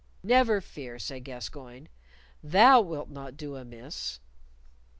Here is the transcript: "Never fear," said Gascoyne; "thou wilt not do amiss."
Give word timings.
"Never 0.23 0.61
fear," 0.61 0.97
said 0.97 1.25
Gascoyne; 1.25 1.87
"thou 2.41 2.81
wilt 2.81 3.11
not 3.11 3.37
do 3.37 3.55
amiss." 3.55 4.19